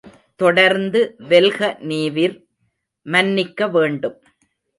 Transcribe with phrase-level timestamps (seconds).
[0.35, 0.99] தொடர்ந்து
[1.27, 2.35] வெல்க நீவிர்,
[3.05, 4.17] மன்னிக்க வேண்டும்.